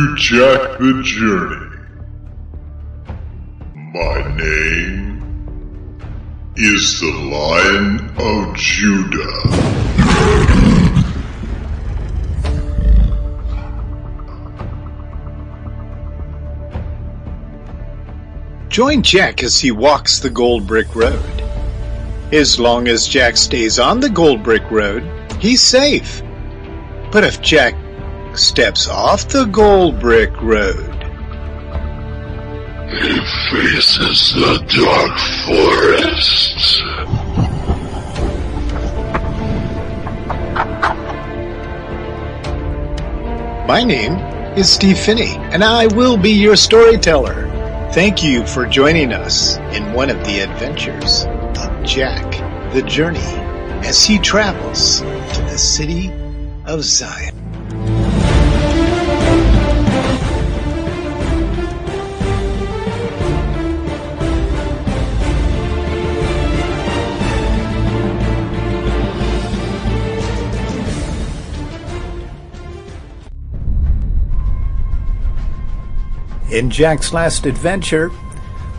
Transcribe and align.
To 0.00 0.16
Jack 0.16 0.78
the 0.78 1.02
Journey. 1.04 1.76
My 3.92 4.34
name 4.34 6.00
is 6.56 7.00
the 7.00 7.12
Lion 7.30 8.08
of 8.16 8.56
Judah. 8.56 9.42
Join 18.70 19.02
Jack 19.02 19.42
as 19.42 19.60
he 19.60 19.70
walks 19.70 20.20
the 20.20 20.30
Gold 20.30 20.66
Brick 20.66 20.96
Road. 20.96 21.42
As 22.32 22.58
long 22.58 22.88
as 22.88 23.06
Jack 23.06 23.36
stays 23.36 23.78
on 23.78 24.00
the 24.00 24.08
Gold 24.08 24.42
Brick 24.42 24.70
Road, 24.70 25.02
he's 25.40 25.60
safe. 25.60 26.22
But 27.12 27.24
if 27.24 27.42
Jack 27.42 27.74
steps 28.34 28.88
off 28.88 29.28
the 29.28 29.44
Gold 29.46 30.00
Brick 30.00 30.30
Road, 30.40 30.94
He 32.90 33.20
faces 33.50 34.32
the 34.34 34.64
dark 34.68 35.18
forest. 35.46 36.80
my 43.70 43.84
name 43.84 44.14
is 44.58 44.68
Steve 44.68 44.98
Finney, 44.98 45.36
and 45.52 45.62
I 45.62 45.86
will 45.86 46.16
be 46.16 46.32
your 46.32 46.56
storyteller. 46.56 47.46
Thank 47.92 48.20
you 48.20 48.44
for 48.44 48.66
joining 48.66 49.12
us 49.12 49.58
in 49.72 49.92
one 49.92 50.10
of 50.10 50.18
the 50.24 50.40
adventures 50.40 51.24
of 51.24 51.84
Jack 51.84 52.72
the 52.72 52.82
Journey 52.82 53.20
as 53.86 54.04
he 54.04 54.18
travels 54.18 54.98
to 54.98 55.42
the 55.42 55.56
city 55.56 56.10
of 56.66 56.82
Zion. 56.82 57.39
In 76.50 76.68
Jack's 76.68 77.12
last 77.12 77.46
adventure, 77.46 78.10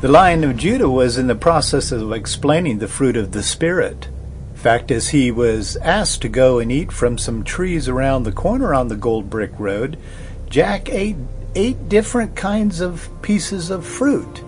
the 0.02 0.09
Lion 0.09 0.44
of 0.44 0.58
Judah 0.58 0.89
was 0.89 1.17
in 1.17 1.27
the 1.27 1.36
process 1.36 1.94
of 1.94 2.11
explaining 2.11 2.80
the 2.80 2.88
fruit 2.89 3.16
of 3.16 3.31
the 3.31 3.41
Spirit. 3.41 4.09
Fact, 4.55 4.91
as 4.91 5.08
he 5.08 5.31
was 5.31 5.78
asked 5.78 6.22
to 6.23 6.28
go 6.28 6.59
and 6.59 6.69
eat 6.69 6.91
from 6.91 7.17
some 7.17 7.45
trees 7.45 7.88
around 7.88 8.23
the 8.23 8.33
corner 8.33 8.73
on 8.73 8.89
the 8.89 8.97
Gold 8.97 9.30
Brick 9.30 9.58
Road, 9.58 9.97
Jack 10.50 10.89
ate 10.89 11.16
eight 11.55 11.88
different 11.88 12.36
kinds 12.36 12.81
of 12.81 13.09
pieces 13.22 13.69
of 13.69 13.85
fruit. 13.85 14.44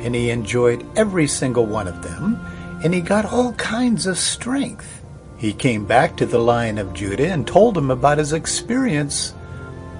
And 0.00 0.14
he 0.14 0.30
enjoyed 0.30 0.86
every 0.96 1.26
single 1.26 1.66
one 1.66 1.86
of 1.86 2.02
them, 2.02 2.40
and 2.82 2.94
he 2.94 3.02
got 3.02 3.26
all 3.26 3.52
kinds 3.52 4.06
of 4.06 4.16
strength. 4.16 5.04
He 5.36 5.52
came 5.52 5.84
back 5.84 6.16
to 6.16 6.24
the 6.24 6.38
Lion 6.38 6.78
of 6.78 6.94
Judah 6.94 7.30
and 7.30 7.46
told 7.46 7.76
him 7.76 7.90
about 7.90 8.16
his 8.16 8.32
experience 8.32 9.34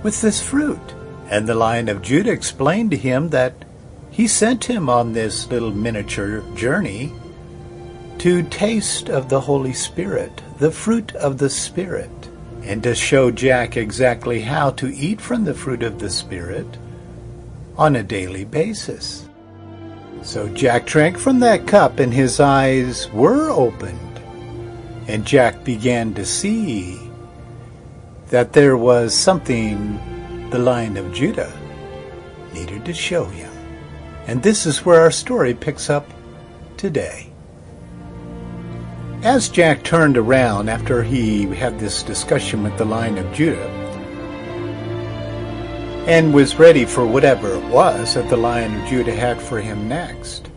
with 0.02 0.22
this 0.22 0.42
fruit. 0.42 0.94
And 1.30 1.48
the 1.48 1.54
Lion 1.54 1.88
of 1.88 2.02
Judah 2.02 2.32
explained 2.32 2.90
to 2.90 2.96
him 2.96 3.30
that 3.30 3.64
he 4.10 4.28
sent 4.28 4.64
him 4.64 4.88
on 4.88 5.12
this 5.12 5.48
little 5.48 5.72
miniature 5.72 6.42
journey 6.54 7.12
to 8.18 8.42
taste 8.44 9.10
of 9.10 9.28
the 9.28 9.40
Holy 9.40 9.72
Spirit, 9.72 10.42
the 10.58 10.70
fruit 10.70 11.14
of 11.16 11.38
the 11.38 11.50
Spirit, 11.50 12.10
and 12.62 12.82
to 12.82 12.94
show 12.94 13.30
Jack 13.30 13.76
exactly 13.76 14.40
how 14.42 14.70
to 14.70 14.94
eat 14.94 15.20
from 15.20 15.44
the 15.44 15.54
fruit 15.54 15.82
of 15.82 15.98
the 15.98 16.10
Spirit 16.10 16.66
on 17.76 17.96
a 17.96 18.02
daily 18.02 18.44
basis. 18.44 19.28
So 20.22 20.48
Jack 20.48 20.86
drank 20.86 21.18
from 21.18 21.40
that 21.40 21.66
cup 21.66 21.98
and 21.98 22.14
his 22.14 22.40
eyes 22.40 23.10
were 23.12 23.50
opened, 23.50 24.20
and 25.08 25.26
Jack 25.26 25.64
began 25.64 26.14
to 26.14 26.24
see 26.24 26.98
that 28.30 28.52
there 28.52 28.76
was 28.76 29.12
something 29.12 30.00
the 30.54 30.60
Lion 30.60 30.96
of 30.96 31.12
Judah 31.12 31.52
needed 32.52 32.84
to 32.84 32.94
show 32.94 33.24
him. 33.24 33.50
And 34.28 34.40
this 34.40 34.66
is 34.66 34.86
where 34.86 35.00
our 35.00 35.10
story 35.10 35.52
picks 35.52 35.90
up 35.90 36.08
today. 36.76 37.32
As 39.24 39.48
Jack 39.48 39.82
turned 39.82 40.16
around 40.16 40.68
after 40.68 41.02
he 41.02 41.46
had 41.46 41.80
this 41.80 42.04
discussion 42.04 42.62
with 42.62 42.78
the 42.78 42.84
Lion 42.84 43.18
of 43.18 43.32
Judah 43.32 43.68
and 46.06 46.32
was 46.32 46.54
ready 46.54 46.84
for 46.84 47.04
whatever 47.04 47.56
it 47.56 47.64
was 47.64 48.14
that 48.14 48.28
the 48.28 48.36
Lion 48.36 48.80
of 48.80 48.88
Judah 48.88 49.10
had 49.10 49.42
for 49.42 49.60
him 49.60 49.88
next, 49.88 50.52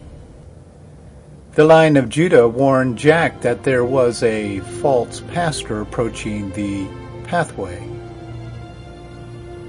the 1.54 1.66
Lion 1.66 1.98
of 1.98 2.08
Judah 2.08 2.48
warned 2.48 3.00
Jack 3.00 3.42
that 3.42 3.64
there 3.64 3.84
was 3.84 4.22
a 4.22 4.60
false 4.60 5.22
pastor 5.22 5.82
approaching 5.82 6.52
the 6.52 6.88
pathway. 7.24 7.97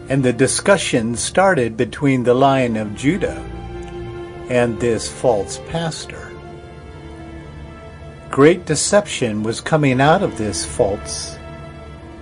And 0.09 0.25
the 0.25 0.33
discussion 0.33 1.17
started 1.17 1.77
between 1.77 2.25
the 2.25 2.35
Lion 2.35 2.77
of 2.77 2.95
Judah 2.97 3.45
and 4.49 4.81
this 4.81 5.11
false 5.11 5.61
pastor. 5.69 6.33
Great 8.31 8.65
deception 8.67 9.43
was 9.43 9.61
coming 9.61 10.01
out 10.01 10.23
of 10.23 10.39
this 10.39 10.65
false 10.65 11.37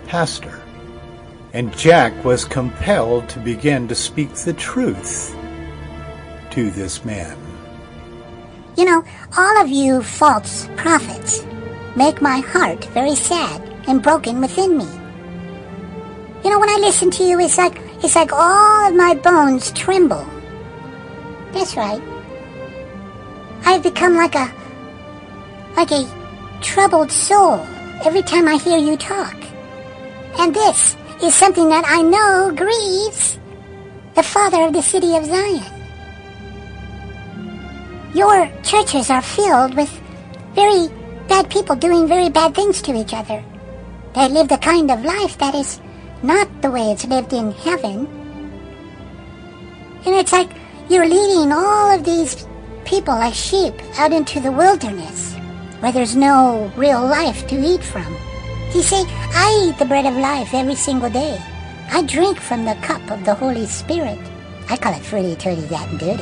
pastor, 0.07 0.63
and 1.53 1.77
Jack 1.77 2.25
was 2.25 2.45
compelled 2.45 3.29
to 3.29 3.39
begin 3.41 3.87
to 3.89 3.95
speak 3.95 4.33
the 4.35 4.53
truth 4.53 5.37
to 6.51 6.71
this 6.71 7.05
man. 7.05 7.37
You 8.77 8.85
know, 8.85 9.05
all 9.37 9.63
of 9.63 9.69
you 9.69 10.03
false 10.03 10.69
prophets 10.77 11.45
make 11.97 12.21
my 12.21 12.41
heart 12.41 12.85
very 12.87 13.15
sad 13.15 13.63
and 13.89 14.03
broken 14.03 14.41
within 14.41 14.79
me. 14.79 15.06
You 16.47 16.53
know, 16.53 16.61
when 16.61 16.71
I 16.71 16.79
listen 16.79 17.11
to 17.11 17.25
you, 17.25 17.41
it's 17.41 17.59
like 17.59 17.77
it's 18.05 18.15
like 18.15 18.31
all 18.33 18.89
of 18.89 18.95
my 18.95 19.15
bones 19.15 19.73
tremble. 19.73 20.25
That's 21.51 21.77
right. 21.77 22.01
I've 23.65 23.83
become 23.83 24.15
like 24.15 24.37
a 24.37 24.55
like 25.77 25.91
a 25.91 26.07
troubled 26.63 27.11
soul 27.11 27.59
every 28.05 28.23
time 28.23 28.47
I 28.47 28.59
hear 28.59 28.79
you 28.79 28.97
talk. 28.97 29.35
And 30.39 30.55
this 30.55 30.97
is 31.21 31.35
something 31.35 31.69
that 31.69 31.85
I 31.85 32.03
know 32.03 32.55
grieves 32.55 33.41
the 34.15 34.23
father 34.23 34.67
of 34.67 34.73
the 34.73 34.83
city 34.83 35.17
of 35.17 35.27
Zion. 35.27 35.67
Your 38.15 38.49
churches 38.63 39.11
are 39.11 39.21
filled 39.21 39.75
with 39.75 39.91
very 40.55 40.87
bad 41.27 41.51
people 41.51 41.75
doing 41.75 42.07
very 42.07 42.29
bad 42.29 42.55
things 42.55 42.81
to 42.83 42.95
each 42.95 43.15
other. 43.15 43.43
They 44.15 44.29
live 44.29 44.47
the 44.47 44.59
kind 44.59 44.93
of 44.93 45.05
life 45.05 45.39
that 45.39 45.57
is 45.57 45.81
not 46.27 46.51
the 46.61 46.71
way 46.71 46.91
it's 46.91 47.07
lived 47.07 47.33
in 47.33 47.53
heaven. 47.53 48.07
And 50.05 50.15
it's 50.15 50.33
like 50.33 50.51
you're 50.91 51.07
leading 51.07 51.53
all 51.53 51.95
of 51.95 52.05
these 52.05 52.47
people 52.85 53.15
like 53.15 53.35
sheep 53.35 53.75
out 53.99 54.13
into 54.13 54.41
the 54.41 54.51
wilderness 54.53 55.35
where 55.81 55.93
there's 55.93 56.17
no 56.17 56.71
real 56.77 57.01
life 57.01 57.47
to 57.47 57.57
eat 57.57 57.83
from. 57.83 58.13
You 58.75 58.83
see, 58.83 59.05
I 59.09 59.69
eat 59.69 59.79
the 59.79 59.85
bread 59.85 60.07
of 60.07 60.17
life 60.17 60.53
every 60.53 60.75
single 60.75 61.11
day. 61.11 61.41
I 61.91 62.03
drink 62.03 62.41
from 62.41 62.65
the 62.65 62.75
cup 62.83 63.09
of 63.11 63.25
the 63.25 63.35
Holy 63.35 63.67
Spirit. 63.67 64.19
I 64.69 64.77
call 64.77 64.95
it 64.95 65.03
fruity, 65.03 65.37
tooty, 65.37 65.61
that 65.63 65.89
and. 65.99 66.21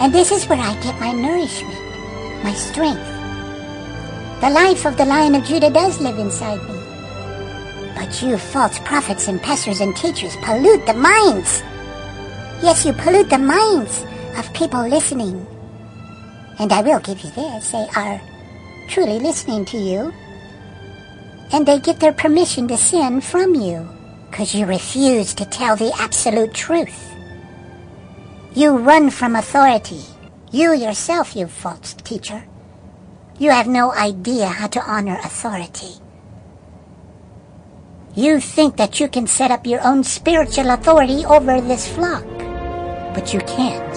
And 0.00 0.12
this 0.12 0.30
is 0.30 0.46
where 0.46 0.60
I 0.60 0.80
get 0.82 1.00
my 1.00 1.10
nourishment, 1.10 1.80
my 2.44 2.54
strength. 2.54 3.06
The 4.40 4.50
life 4.50 4.86
of 4.86 4.96
the 4.96 5.04
Lion 5.04 5.34
of 5.34 5.44
Judah 5.44 5.70
does 5.70 6.00
live 6.00 6.18
inside 6.18 6.62
me. 6.68 6.75
But 7.96 8.22
you 8.22 8.36
false 8.36 8.78
prophets 8.80 9.26
and 9.26 9.42
pastors 9.42 9.80
and 9.80 9.96
teachers 9.96 10.36
pollute 10.36 10.84
the 10.86 10.94
minds. 10.94 11.62
Yes, 12.62 12.84
you 12.84 12.92
pollute 12.92 13.30
the 13.30 13.38
minds 13.38 14.04
of 14.36 14.52
people 14.52 14.86
listening. 14.86 15.46
And 16.58 16.72
I 16.72 16.82
will 16.82 17.00
give 17.00 17.20
you 17.22 17.30
this 17.30 17.70
they 17.72 17.88
are 17.96 18.20
truly 18.88 19.18
listening 19.18 19.64
to 19.66 19.78
you. 19.78 20.12
And 21.52 21.66
they 21.66 21.80
get 21.80 21.98
their 21.98 22.12
permission 22.12 22.68
to 22.68 22.76
sin 22.76 23.20
from 23.20 23.54
you 23.54 23.88
because 24.30 24.54
you 24.54 24.66
refuse 24.66 25.32
to 25.34 25.46
tell 25.46 25.76
the 25.76 25.92
absolute 25.98 26.52
truth. 26.52 27.14
You 28.54 28.76
run 28.76 29.10
from 29.10 29.36
authority. 29.36 30.02
You 30.50 30.74
yourself, 30.74 31.34
you 31.34 31.46
false 31.46 31.94
teacher. 31.94 32.44
You 33.38 33.50
have 33.50 33.66
no 33.66 33.92
idea 33.92 34.46
how 34.46 34.66
to 34.68 34.82
honor 34.82 35.18
authority. 35.22 35.94
You 38.16 38.40
think 38.40 38.76
that 38.76 38.98
you 38.98 39.08
can 39.08 39.26
set 39.26 39.50
up 39.50 39.66
your 39.66 39.82
own 39.86 40.02
spiritual 40.02 40.70
authority 40.70 41.26
over 41.26 41.60
this 41.60 41.86
flock, 41.86 42.24
but 43.14 43.34
you 43.34 43.40
can't. 43.40 43.94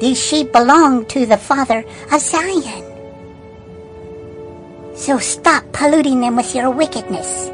These 0.00 0.20
sheep 0.20 0.52
belong 0.52 1.06
to 1.06 1.26
the 1.26 1.38
Father 1.38 1.84
of 2.12 2.20
Zion. 2.20 2.84
So 4.94 5.18
stop 5.18 5.64
polluting 5.72 6.20
them 6.20 6.36
with 6.36 6.54
your 6.54 6.70
wickedness. 6.70 7.50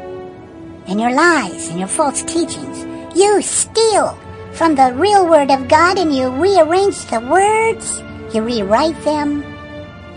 and 0.87 0.99
your 0.99 1.13
lies 1.13 1.69
and 1.69 1.79
your 1.79 1.87
false 1.87 2.23
teachings. 2.23 2.85
You 3.15 3.41
steal 3.41 4.17
from 4.53 4.75
the 4.75 4.93
real 4.93 5.27
Word 5.27 5.51
of 5.51 5.67
God 5.67 5.97
and 5.97 6.13
you 6.15 6.29
rearrange 6.29 7.05
the 7.05 7.19
words, 7.21 8.01
you 8.33 8.41
rewrite 8.41 9.01
them, 9.03 9.43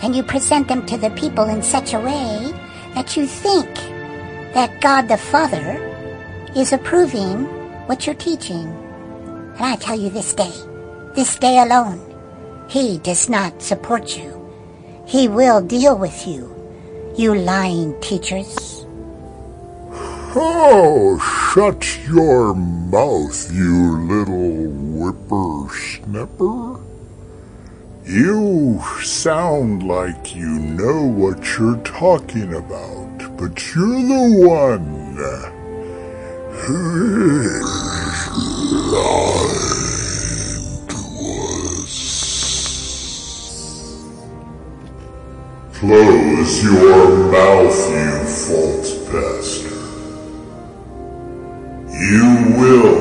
and 0.03 0.15
you 0.15 0.23
present 0.23 0.69
them 0.69 0.85
to 0.87 0.97
the 0.99 1.11
people 1.11 1.45
in 1.45 1.63
such 1.63 1.95
a 1.95 2.01
way 2.01 2.53
that 2.95 3.17
you 3.17 3.27
think 3.27 3.69
that 4.57 4.81
God 4.81 5.07
the 5.07 5.19
Father 5.19 5.77
is 6.57 6.73
approving 6.73 7.45
what 7.89 8.07
you're 8.07 8.15
teaching. 8.15 8.65
And 9.57 9.61
I 9.61 9.77
tell 9.77 10.01
you 10.01 10.09
this 10.09 10.33
day, 10.33 10.57
this 11.15 11.37
day 11.37 11.59
alone, 11.59 12.01
He 12.67 12.97
does 12.97 13.29
not 13.29 13.61
support 13.61 14.17
you. 14.17 14.33
He 15.07 15.29
will 15.29 15.61
deal 15.61 15.99
with 15.99 16.27
you, 16.27 16.49
you 17.19 17.35
lying 17.35 18.01
teachers. 18.01 18.87
Oh, 20.35 21.19
shut 21.53 21.85
your 22.09 22.55
mouth, 22.55 23.53
you 23.53 23.99
little 24.09 24.73
whippersnapper. 24.97 26.81
You 28.07 28.81
sound 29.03 29.83
like 29.87 30.35
you 30.35 30.49
know 30.49 31.03
what 31.03 31.59
you're 31.59 31.83
talking 31.85 32.55
about, 32.55 33.06
but 33.39 33.75
you're 33.75 33.87
the 33.87 34.49
one 34.49 35.17
who 36.53 36.81
lying 38.93 39.67
to 40.89 41.01
us. 41.83 41.97
Close 45.75 46.65
your 46.65 47.31
mouth, 47.31 47.81
you 47.91 48.25
false 48.25 48.93
pastor. 49.11 49.81
You 51.93 52.29
will, 52.57 52.93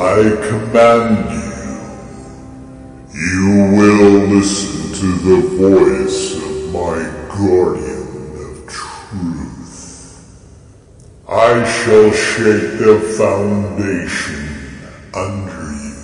I 0.00 0.02
command 0.48 1.14
you. 1.30 1.44
You 3.14 3.46
will 3.76 4.18
listen 4.26 4.74
to 5.00 5.08
the 5.28 5.38
voice 5.56 6.20
of 6.34 6.54
my 6.72 6.98
guardian 7.28 7.83
I 11.34 11.64
shall 11.64 12.12
shake 12.12 12.78
the 12.78 13.00
foundation 13.18 14.46
under 15.12 15.72
you 15.82 15.96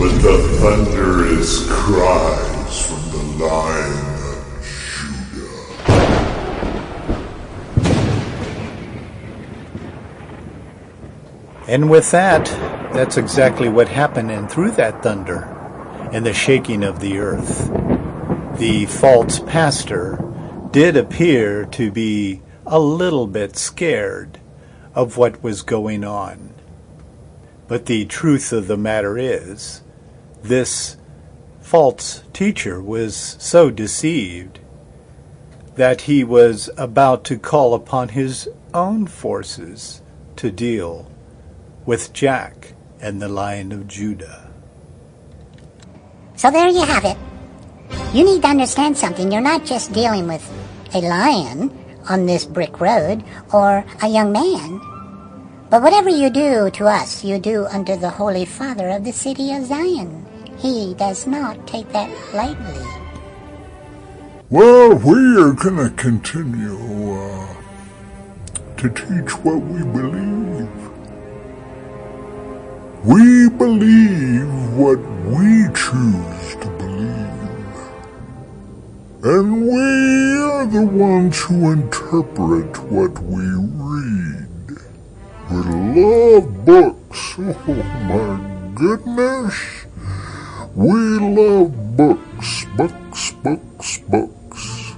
with 0.00 0.22
the 0.22 0.38
thunderous 0.58 1.68
cries 1.70 2.86
from 2.86 3.02
the 3.10 3.22
lion 3.44 4.06
of 4.24 4.40
Judah. 5.36 5.64
And 11.68 11.90
with 11.90 12.10
that, 12.12 12.46
that's 12.94 13.18
exactly 13.18 13.68
what 13.68 13.88
happened. 13.88 14.30
And 14.30 14.50
through 14.50 14.70
that 14.72 15.02
thunder 15.02 15.44
and 16.10 16.24
the 16.24 16.32
shaking 16.32 16.84
of 16.84 17.00
the 17.00 17.18
earth, 17.18 17.68
the 18.58 18.86
false 18.86 19.40
pastor 19.40 20.18
did 20.70 20.96
appear 20.96 21.66
to 21.66 21.90
be 21.90 22.40
a 22.66 22.78
little 22.78 23.26
bit 23.26 23.56
scared 23.56 24.38
of 24.94 25.16
what 25.16 25.42
was 25.42 25.62
going 25.62 26.04
on. 26.04 26.54
But 27.66 27.86
the 27.86 28.04
truth 28.04 28.52
of 28.52 28.66
the 28.66 28.76
matter 28.76 29.18
is, 29.18 29.82
this 30.42 30.96
false 31.60 32.22
teacher 32.32 32.80
was 32.82 33.36
so 33.38 33.70
deceived 33.70 34.60
that 35.76 36.02
he 36.02 36.22
was 36.22 36.70
about 36.76 37.24
to 37.24 37.38
call 37.38 37.74
upon 37.74 38.10
his 38.10 38.48
own 38.72 39.06
forces 39.06 40.02
to 40.36 40.50
deal 40.50 41.10
with 41.84 42.12
Jack 42.12 42.74
and 43.00 43.20
the 43.20 43.28
Lion 43.28 43.72
of 43.72 43.88
Judah. 43.88 44.50
So 46.36 46.50
there 46.50 46.68
you 46.68 46.84
have 46.84 47.04
it. 47.04 47.16
You 48.14 48.24
need 48.24 48.42
to 48.42 48.48
understand 48.48 48.96
something. 48.96 49.32
You're 49.32 49.40
not 49.40 49.64
just 49.64 49.92
dealing 49.92 50.28
with 50.28 50.48
a 50.94 51.00
lion 51.00 51.83
on 52.08 52.26
this 52.26 52.44
brick 52.44 52.80
road 52.80 53.24
or 53.52 53.84
a 54.02 54.08
young 54.08 54.32
man. 54.32 54.80
But 55.70 55.82
whatever 55.82 56.08
you 56.08 56.30
do 56.30 56.70
to 56.70 56.86
us, 56.86 57.24
you 57.24 57.38
do 57.38 57.66
unto 57.66 57.96
the 57.96 58.10
Holy 58.10 58.44
Father 58.44 58.88
of 58.90 59.04
the 59.04 59.12
city 59.12 59.52
of 59.52 59.64
Zion. 59.64 60.24
He 60.58 60.94
does 60.94 61.26
not 61.26 61.66
take 61.66 61.90
that 61.92 62.10
lightly. 62.32 63.04
Well, 64.50 64.94
we 64.94 65.42
are 65.42 65.52
going 65.52 65.76
to 65.76 65.90
continue 65.96 66.78
uh, 67.12 67.54
to 68.76 68.88
teach 68.90 69.32
what 69.42 69.60
we 69.62 69.82
believe. 69.82 70.68
We 73.04 73.48
believe 73.50 74.72
what 74.74 74.98
we 75.26 75.66
choose 75.74 76.56
to 76.60 76.70
believe. 76.78 77.74
And 79.24 79.66
we 79.66 80.33
are 80.64 80.66
the 80.66 80.86
ones 80.86 81.42
who 81.42 81.72
interpret 81.72 82.72
what 82.90 83.18
we 83.18 83.44
read. 83.84 84.48
We 85.50 85.58
love 86.00 86.64
books. 86.64 87.34
Oh 87.38 87.82
my 88.08 88.74
goodness. 88.74 89.86
We 90.74 90.92
love 91.38 91.96
books, 91.96 92.64
books, 92.76 93.32
books, 93.42 93.98
books. 94.08 94.94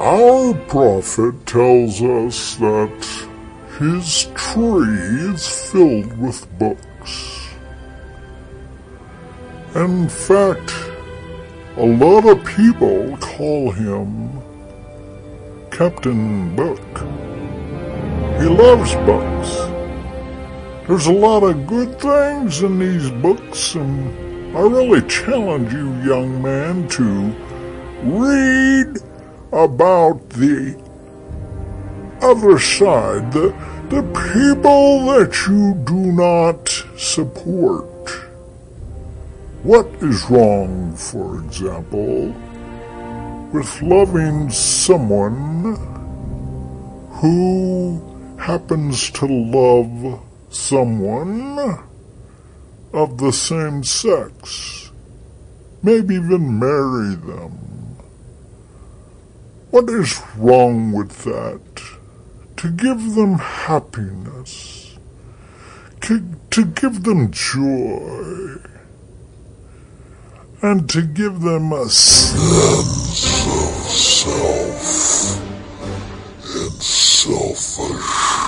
Our 0.00 0.54
prophet 0.68 1.46
tells 1.46 2.02
us 2.02 2.56
that 2.56 2.98
his 3.78 4.24
tree 4.34 5.32
is 5.32 5.70
filled 5.70 6.18
with 6.18 6.46
books. 6.58 7.48
In 9.74 10.08
fact, 10.08 10.85
a 11.76 11.84
lot 11.84 12.26
of 12.26 12.42
people 12.42 13.18
call 13.18 13.70
him 13.70 14.30
Captain 15.70 16.56
Book. 16.56 16.80
He 18.40 18.48
loves 18.48 18.94
books. 19.04 19.56
There's 20.88 21.06
a 21.06 21.12
lot 21.12 21.42
of 21.42 21.66
good 21.66 22.00
things 22.00 22.62
in 22.62 22.78
these 22.78 23.10
books, 23.10 23.74
and 23.74 24.56
I 24.56 24.60
really 24.60 25.06
challenge 25.06 25.70
you, 25.70 25.92
young 26.02 26.40
man, 26.40 26.88
to 26.88 27.34
read 28.04 28.96
about 29.52 30.30
the 30.30 30.82
other 32.22 32.58
side, 32.58 33.30
the, 33.32 33.54
the 33.90 34.02
people 34.34 35.04
that 35.06 35.46
you 35.46 35.74
do 35.84 36.10
not 36.12 36.70
support. 36.96 37.95
What 39.66 39.88
is 40.00 40.30
wrong, 40.30 40.94
for 40.94 41.40
example, 41.40 42.28
with 43.50 43.82
loving 43.82 44.48
someone 44.48 45.74
who 47.18 48.00
happens 48.38 49.10
to 49.10 49.26
love 49.26 50.22
someone 50.50 51.80
of 52.92 53.18
the 53.18 53.32
same 53.32 53.82
sex? 53.82 54.92
Maybe 55.82 56.14
even 56.14 56.60
marry 56.60 57.16
them. 57.16 57.96
What 59.72 59.90
is 59.90 60.22
wrong 60.36 60.92
with 60.92 61.24
that? 61.24 61.82
To 62.58 62.70
give 62.70 63.16
them 63.16 63.38
happiness, 63.40 64.96
to, 66.02 66.22
to 66.52 66.64
give 66.66 67.02
them 67.02 67.32
joy, 67.32 68.60
and 70.62 70.88
to 70.90 71.02
give 71.02 71.40
them 71.40 71.72
a 71.72 71.88
sense 71.88 73.36
of 73.46 73.64
self 73.90 75.36
and 76.42 76.72
self-assurance. 76.82 78.46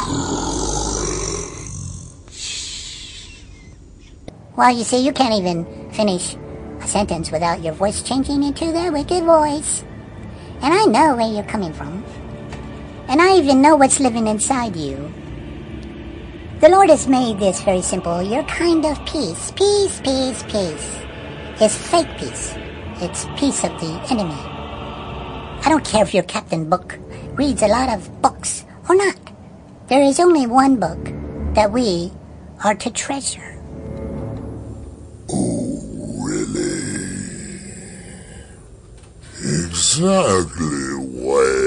Well, 4.56 4.76
you 4.76 4.84
see, 4.84 5.04
you 5.04 5.12
can't 5.12 5.34
even 5.34 5.90
finish 5.92 6.36
a 6.80 6.86
sentence 6.86 7.30
without 7.30 7.62
your 7.62 7.74
voice 7.74 8.02
changing 8.02 8.42
into 8.42 8.72
the 8.72 8.90
wicked 8.92 9.24
voice. 9.24 9.84
And 10.62 10.74
I 10.74 10.84
know 10.86 11.14
where 11.14 11.32
you're 11.32 11.44
coming 11.44 11.72
from. 11.72 12.04
And 13.08 13.22
I 13.22 13.36
even 13.36 13.62
know 13.62 13.76
what's 13.76 14.00
living 14.00 14.26
inside 14.26 14.74
you. 14.74 15.12
The 16.60 16.68
Lord 16.68 16.90
has 16.90 17.06
made 17.06 17.38
this 17.38 17.62
very 17.62 17.82
simple. 17.82 18.20
Your 18.20 18.42
kind 18.44 18.84
of 18.84 18.98
peace, 19.06 19.52
peace, 19.52 20.00
peace, 20.00 20.42
peace, 20.42 20.98
is 21.60 21.76
fake 21.76 22.08
peace. 22.16 22.54
It's 23.00 23.26
peace 23.36 23.64
of 23.64 23.72
the 23.80 24.00
enemy. 24.10 24.38
I 25.60 25.66
don't 25.66 25.84
care 25.84 26.04
if 26.04 26.14
your 26.14 26.22
Captain 26.22 26.70
Book 26.70 26.98
reads 27.34 27.62
a 27.62 27.68
lot 27.68 27.88
of 27.88 28.22
books 28.22 28.64
or 28.88 28.94
not. 28.94 29.18
There 29.88 30.02
is 30.02 30.20
only 30.20 30.46
one 30.46 30.76
book 30.76 31.12
that 31.54 31.72
we 31.72 32.12
are 32.62 32.74
to 32.74 32.90
treasure. 32.90 33.58
Oh, 35.30 35.80
really? 36.22 36.78
Exactly 39.66 40.94
where? 41.24 41.58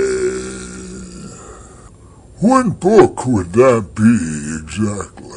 What 2.40 2.80
book 2.80 3.26
would 3.26 3.52
that 3.54 3.94
be 3.94 4.64
exactly? 4.64 5.28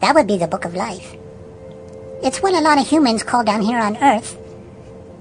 That 0.00 0.14
would 0.14 0.26
be 0.26 0.36
the 0.36 0.46
book 0.46 0.64
of 0.64 0.74
life. 0.74 1.16
It's 2.22 2.40
what 2.42 2.54
a 2.54 2.60
lot 2.60 2.78
of 2.78 2.88
humans 2.88 3.22
call 3.22 3.44
down 3.44 3.60
here 3.60 3.78
on 3.78 3.96
earth 3.98 4.36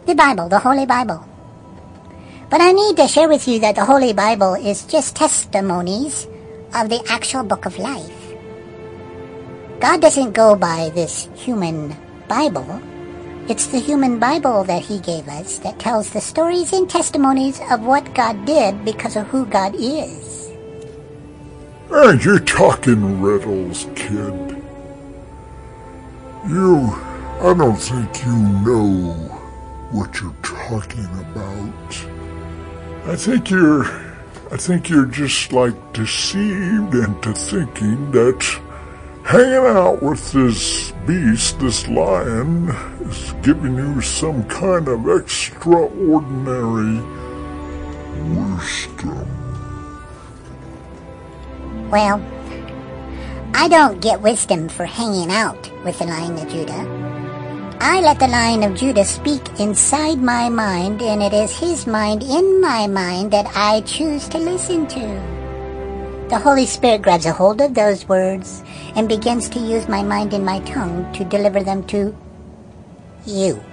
the 0.06 0.16
Bible, 0.16 0.48
the 0.48 0.60
Holy 0.60 0.86
Bible. 0.86 1.26
But 2.50 2.62
I 2.62 2.72
need 2.72 2.96
to 2.98 3.08
share 3.08 3.28
with 3.28 3.48
you 3.48 3.60
that 3.60 3.76
the 3.76 3.86
Holy 3.86 4.14
Bible 4.14 4.54
is 4.54 4.86
just 4.86 5.16
testimonies 5.16 6.28
of 6.76 6.90
the 6.90 7.04
actual 7.10 7.44
book 7.44 7.66
of 7.66 7.80
life. 7.80 8.36
God 9.80 10.02
doesn't 10.02 10.34
go 10.34 10.56
by 10.56 10.92
this 10.94 11.28
human 11.34 11.96
Bible. 12.28 12.82
It's 13.50 13.68
the 13.68 13.80
human 13.80 14.20
Bible 14.20 14.64
that 14.66 14.84
He 14.84 15.00
gave 15.00 15.28
us 15.28 15.58
that 15.60 15.80
tells 15.80 16.12
the 16.12 16.22
stories 16.22 16.72
and 16.72 16.88
testimonies 16.88 17.60
of 17.72 17.82
what 17.82 18.14
God 18.14 18.46
did 18.46 18.86
because 18.86 19.16
of 19.16 19.26
who 19.28 19.46
God 19.48 19.74
is. 19.76 20.52
And 21.90 22.24
you're 22.24 22.40
talking 22.40 23.22
riddles, 23.22 23.88
kid. 23.96 24.45
You, 26.48 26.92
I 27.42 27.56
don't 27.58 27.76
think 27.76 28.24
you 28.24 28.38
know 28.38 29.14
what 29.90 30.22
you're 30.22 30.32
talking 30.44 31.06
about. 31.06 32.08
I 33.08 33.16
think 33.16 33.50
you're, 33.50 33.86
I 34.52 34.58
think 34.58 34.88
you're 34.88 35.08
just 35.08 35.52
like 35.52 35.74
deceived 35.94 36.94
into 36.94 37.34
thinking 37.34 38.12
that 38.12 38.44
hanging 39.24 39.66
out 39.66 40.04
with 40.04 40.32
this 40.34 40.92
beast, 41.08 41.60
this 41.60 41.88
lion, 41.88 42.70
is 43.02 43.34
giving 43.42 43.76
you 43.76 44.00
some 44.02 44.44
kind 44.44 44.88
of 44.88 45.10
extraordinary 45.10 47.02
wisdom. 48.36 49.28
Well, 51.90 52.35
I 53.58 53.70
don't 53.70 54.02
get 54.02 54.22
wisdom 54.22 54.68
for 54.68 54.86
hanging 54.86 55.32
out 55.32 55.72
with 55.86 55.98
the 55.98 56.06
Lion 56.06 56.38
of 56.38 56.50
Judah. 56.50 56.84
I 57.80 58.02
let 58.02 58.20
the 58.20 58.28
Lion 58.28 58.64
of 58.64 58.76
Judah 58.76 59.06
speak 59.06 59.62
inside 59.62 60.22
my 60.22 60.50
mind, 60.50 61.02
and 61.02 61.24
it 61.24 61.32
is 61.32 61.58
his 61.58 61.88
mind 61.88 62.22
in 62.22 62.60
my 62.60 62.86
mind 62.86 63.32
that 63.32 63.48
I 63.56 63.80
choose 63.82 64.28
to 64.30 64.40
listen 64.40 64.86
to. 64.88 65.08
The 66.28 66.38
Holy 66.38 66.66
Spirit 66.66 67.02
grabs 67.02 67.26
a 67.26 67.32
hold 67.32 67.62
of 67.62 67.74
those 67.74 68.06
words 68.10 68.62
and 68.98 69.08
begins 69.08 69.48
to 69.50 69.60
use 69.60 69.88
my 69.88 70.04
mind 70.04 70.34
and 70.34 70.46
my 70.46 70.60
tongue 70.60 71.10
to 71.14 71.24
deliver 71.24 71.64
them 71.64 71.88
to 71.88 72.14
you. 73.26 73.64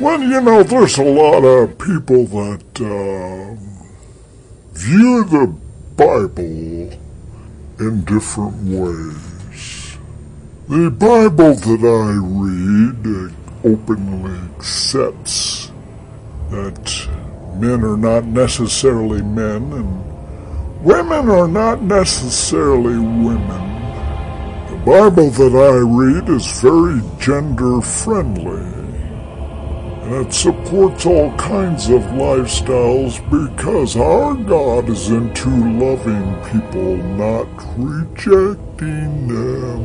Well, 0.00 0.22
you 0.22 0.40
know, 0.40 0.62
there's 0.62 0.96
a 0.96 1.04
lot 1.04 1.44
of 1.44 1.76
people 1.78 2.24
that 2.24 2.80
uh, 2.80 3.60
view 4.72 5.22
the 5.24 5.54
Bible 5.96 7.05
in 7.78 8.04
different 8.04 8.56
ways. 8.64 9.98
The 10.68 10.90
Bible 10.90 11.54
that 11.54 11.84
I 11.84 12.12
read 12.22 13.34
openly 13.64 14.38
accepts 14.56 15.70
that 16.50 17.08
men 17.58 17.84
are 17.84 17.96
not 17.96 18.24
necessarily 18.24 19.22
men 19.22 19.72
and 19.72 20.06
Women 20.86 21.28
are 21.30 21.48
not 21.48 21.82
necessarily 21.82 22.96
women. 22.96 23.48
The 24.70 24.76
Bible 24.86 25.30
that 25.30 25.56
I 25.56 25.78
read 25.78 26.28
is 26.28 26.60
very 26.60 27.02
gender 27.18 27.80
friendly. 27.80 28.85
And 30.06 30.24
it 30.24 30.32
supports 30.32 31.04
all 31.04 31.32
kinds 31.36 31.88
of 31.88 32.00
lifestyles 32.14 33.18
because 33.28 33.96
our 33.96 34.34
God 34.34 34.88
is 34.88 35.10
into 35.10 35.50
loving 35.50 36.32
people, 36.44 36.96
not 37.18 37.48
rejecting 37.76 39.26
them. 39.26 39.82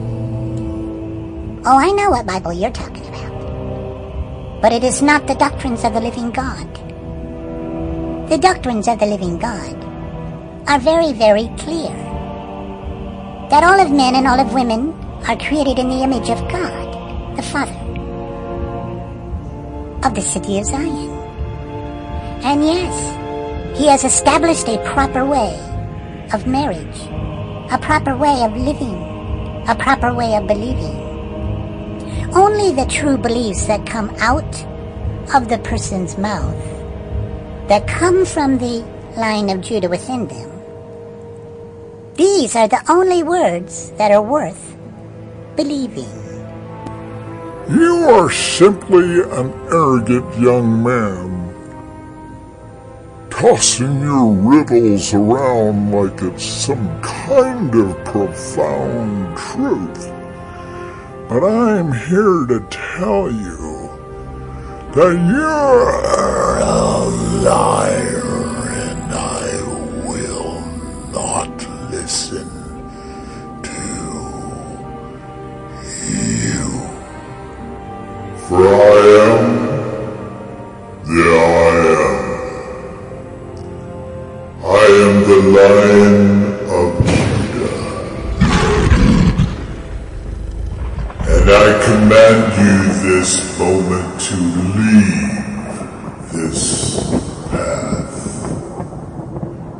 Oh, 1.65 1.75
I 1.75 1.89
know 1.93 2.11
what 2.11 2.27
Bible 2.27 2.53
you're 2.53 2.69
talking 2.69 3.03
about. 3.07 4.61
But 4.61 4.73
it 4.73 4.83
is 4.83 5.01
not 5.01 5.25
the 5.25 5.33
doctrines 5.33 5.83
of 5.83 5.95
the 5.95 6.01
living 6.01 6.29
God. 6.29 6.69
The 8.29 8.37
doctrines 8.37 8.87
of 8.87 8.99
the 8.99 9.07
living 9.07 9.39
God 9.39 9.73
are 10.69 10.77
very, 10.77 11.13
very 11.13 11.49
clear. 11.57 11.89
That 13.49 13.63
all 13.63 13.79
of 13.79 13.89
men 13.89 14.13
and 14.13 14.27
all 14.27 14.39
of 14.39 14.53
women 14.53 14.93
are 15.27 15.37
created 15.37 15.79
in 15.79 15.89
the 15.89 16.03
image 16.03 16.29
of 16.29 16.47
God, 16.51 17.35
the 17.35 17.41
Father, 17.41 17.80
of 20.03 20.15
the 20.15 20.21
city 20.21 20.59
of 20.59 20.65
Zion. 20.65 21.09
And 22.43 22.63
yes, 22.63 23.77
He 23.77 23.87
has 23.87 24.03
established 24.03 24.67
a 24.67 24.83
proper 24.93 25.25
way 25.25 25.53
of 26.33 26.47
marriage, 26.47 27.01
a 27.71 27.79
proper 27.81 28.15
way 28.15 28.43
of 28.43 28.55
living, 28.55 28.97
a 29.67 29.75
proper 29.75 30.13
way 30.13 30.35
of 30.35 30.47
believing. 30.47 30.97
Only 32.33 32.71
the 32.71 32.85
true 32.85 33.17
beliefs 33.17 33.67
that 33.67 33.85
come 33.85 34.09
out 34.19 34.65
of 35.33 35.49
the 35.49 35.59
person's 35.59 36.17
mouth, 36.17 36.57
that 37.67 37.87
come 37.87 38.25
from 38.25 38.57
the 38.57 38.85
Lion 39.17 39.49
of 39.49 39.61
Judah 39.61 39.89
within 39.89 40.27
them, 40.27 40.51
these 42.15 42.55
are 42.55 42.67
the 42.67 42.83
only 42.89 43.23
words 43.23 43.91
that 43.91 44.11
are 44.11 44.21
worth 44.21 44.75
believing. 45.55 46.20
You 47.73 48.09
are 48.09 48.29
simply 48.29 49.21
an 49.21 49.53
arrogant 49.71 50.37
young 50.37 50.83
man, 50.83 51.29
tossing 53.29 54.01
your 54.01 54.33
riddles 54.33 55.13
around 55.13 55.89
like 55.93 56.21
it's 56.21 56.43
some 56.43 57.01
kind 57.01 57.73
of 57.73 58.03
profound 58.03 59.37
truth. 59.37 60.11
But 61.29 61.45
I'm 61.45 61.93
here 61.93 62.45
to 62.45 62.59
tell 62.69 63.31
you 63.31 63.87
that 64.93 65.15
you're 65.31 66.59
a 66.59 67.05
liar 67.41 68.20
I 91.53 91.83
command 91.83 92.53
you 92.63 92.77
this 93.09 93.31
moment 93.59 94.21
to 94.21 94.35
leave 94.77 95.35
this 96.31 96.63
path, 97.49 98.15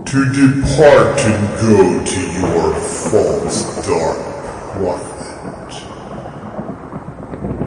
to 0.06 0.20
depart 0.34 1.20
and 1.22 1.42
go 1.62 2.04
to 2.04 2.22
your 2.40 2.74
false 2.76 3.60
dark 3.88 4.20
prophet. 4.74 5.74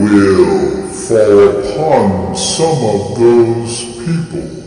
will 0.00 0.88
fall 0.88 1.38
upon 1.48 2.34
some 2.34 2.80
of 2.84 3.00
those 3.18 3.72
people, 3.98 4.63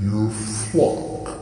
your 0.00 0.30
flock, 0.30 1.38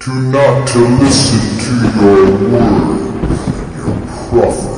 to 0.00 0.10
not 0.10 0.66
to 0.68 0.78
listen 0.78 1.40
to 1.64 1.74
your 2.00 2.24
words 2.50 3.40
and 3.48 3.74
your 3.76 3.96
prophets. 4.28 4.74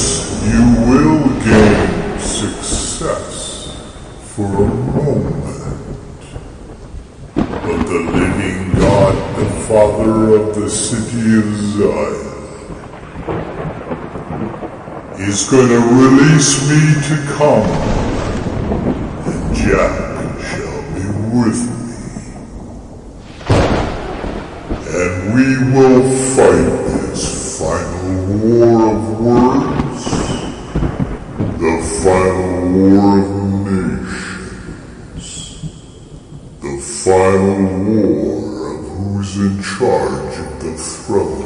you 0.49 0.65
will 0.89 1.25
gain 1.45 2.19
success 2.19 3.77
for 4.35 4.47
a 4.47 4.67
moment. 4.67 5.45
But 7.35 7.81
the 7.87 8.01
living 8.17 8.73
God, 8.79 9.15
the 9.39 9.51
Father 9.69 10.35
of 10.37 10.55
the 10.55 10.71
city 10.71 11.39
of 11.39 11.55
Zion, 11.55 12.31
is 15.21 15.49
to 15.49 15.57
release 15.57 16.67
me 16.71 16.81
to 17.07 17.17
come, 17.35 17.69
and 19.27 19.55
Jack 19.55 19.95
shall 20.41 20.81
be 20.95 21.05
with 21.37 21.61
me. 21.77 21.95
And 24.89 25.15
we 25.35 25.47
will 25.73 26.03
fight 26.35 26.71
this 26.87 27.23
final 27.59 28.05
war 28.39 28.81
of 28.95 29.03
words, 29.21 30.05
the 31.59 31.75
final 32.03 32.61
war 32.73 33.13
of 33.19 33.29
nations, 33.67 35.29
the 36.63 36.75
final 37.05 37.61
war 37.85 38.41
of 38.73 38.83
who's 38.89 39.33
in 39.37 39.55
charge 39.63 40.35
of 40.39 40.51
the 40.61 40.73
throne 40.79 41.40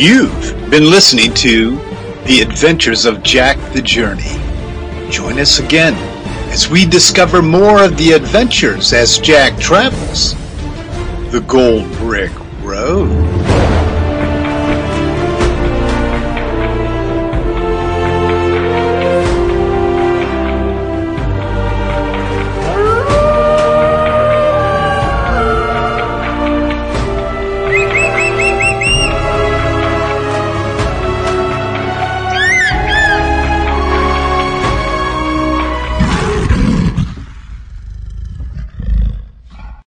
You've 0.00 0.70
been 0.70 0.84
listening 0.84 1.34
to 1.34 1.76
The 2.24 2.40
Adventures 2.40 3.04
of 3.04 3.22
Jack 3.22 3.58
the 3.74 3.82
Journey. 3.82 4.32
Join 5.10 5.38
us 5.38 5.58
again 5.58 5.92
as 6.50 6.70
we 6.70 6.86
discover 6.86 7.42
more 7.42 7.84
of 7.84 7.98
the 7.98 8.12
adventures 8.12 8.94
as 8.94 9.18
Jack 9.18 9.60
travels 9.60 10.32
the 11.30 11.44
Gold 11.46 11.92
Brick 11.98 12.32
Road. 12.62 13.29